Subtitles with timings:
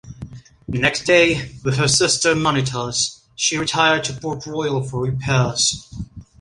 [0.67, 5.93] The next day, with her sister monitors, she retired to Port Royal for repairs.